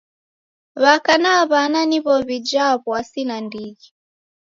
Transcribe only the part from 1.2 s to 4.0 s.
na w'ana niw'o w'ijaa w'asi nandighi.